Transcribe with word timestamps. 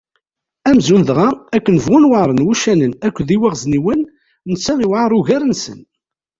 Amzun 0.69 1.01
dɣa, 1.09 1.29
akken 1.55 1.75
bɣun 1.85 2.07
weɛṛen 2.11 2.43
wuccanen 2.45 2.91
akked 3.07 3.27
yiwaɣzniwen, 3.31 4.01
netta 4.49 4.73
iwɛaṛ 4.83 5.11
ugar-nsen. 5.19 5.79